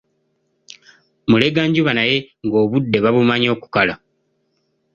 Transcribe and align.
Mulenganjuba 1.29 1.91
naye 1.97 2.17
ng'obudde 2.45 2.97
babumanyi 3.03 3.47
okukala. 3.55 3.95